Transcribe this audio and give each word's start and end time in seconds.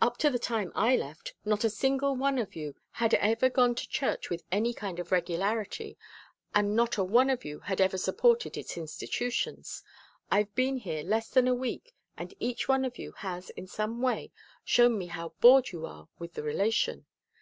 "Up 0.00 0.16
to 0.16 0.30
the 0.30 0.38
time 0.38 0.72
I 0.74 0.96
left, 0.96 1.34
not 1.44 1.64
a 1.64 1.68
single 1.68 2.16
one 2.16 2.38
of 2.38 2.56
you 2.56 2.76
ever 2.98 3.14
had 3.36 3.52
gone 3.52 3.74
to 3.74 3.86
church 3.90 4.30
with 4.30 4.42
any 4.50 4.72
kind 4.72 4.98
of 4.98 5.12
regularity 5.12 5.98
and 6.54 6.74
not 6.74 6.96
a 6.96 7.04
one 7.04 7.28
of 7.28 7.44
you 7.44 7.58
had 7.60 7.78
ever 7.78 7.98
supported 7.98 8.56
its 8.56 8.78
institutions. 8.78 9.82
I've 10.30 10.54
been 10.54 10.78
here 10.78 11.02
less 11.04 11.28
than 11.28 11.46
a 11.46 11.54
week 11.54 11.94
and 12.16 12.32
each 12.40 12.68
one 12.68 12.86
of 12.86 12.96
you 12.98 13.12
has 13.18 13.50
in 13.50 13.66
some 13.66 14.00
way 14.00 14.32
shown 14.64 14.96
me 14.96 15.08
how 15.08 15.34
bored 15.42 15.72
you 15.72 15.84
are 15.84 16.08
with 16.18 16.32
the 16.32 16.42
relation. 16.42 17.04